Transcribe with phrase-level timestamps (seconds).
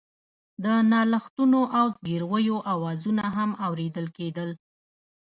[0.63, 4.49] د نالښتونو او زګيرويو آوازونه هم اورېدل کېدل.